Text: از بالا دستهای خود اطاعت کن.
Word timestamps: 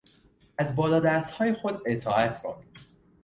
از 0.57 0.75
بالا 0.75 0.99
دستهای 0.99 1.53
خود 1.53 1.81
اطاعت 1.85 2.41
کن. 2.41 2.63